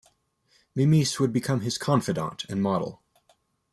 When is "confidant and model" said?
1.77-3.03